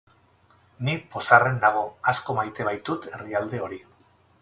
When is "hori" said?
3.69-3.83